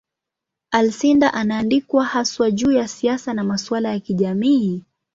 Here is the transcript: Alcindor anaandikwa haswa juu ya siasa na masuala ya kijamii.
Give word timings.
Alcindor 0.71 1.29
anaandikwa 1.33 2.05
haswa 2.05 2.51
juu 2.51 2.71
ya 2.71 2.87
siasa 2.87 3.33
na 3.33 3.43
masuala 3.43 3.89
ya 3.89 3.99
kijamii. 3.99 4.83